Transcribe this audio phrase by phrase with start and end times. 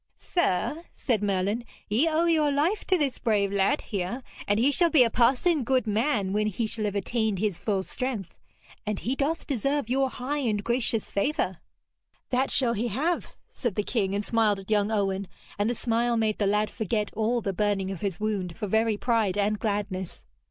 [0.17, 4.89] 'Sir,' said Merlin, 'ye owe your life to this brave lad here, and he shall
[4.89, 8.39] be a passing good man when he shall have attained his full strength,
[8.83, 11.59] and he doth deserve your high and gracious favour.'
[12.31, 15.27] 'That shall he have,' said the king, and smiled at young Owen,
[15.59, 18.97] and the smile made the lad forget all the burning of his wound for very
[18.97, 20.25] pride and gladness.